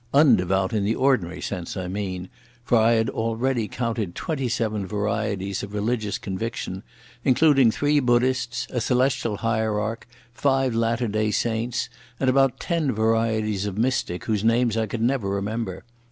[0.15, 2.27] Undevout in the ordinary sense, I mean,
[2.63, 6.81] for I had already counted twenty seven varieties of religious conviction,
[7.23, 11.87] including three Buddhists, a Celestial Hierarch, five Latter day Saints,
[12.19, 15.83] and about ten varieties of Mystic whose names I could never remember.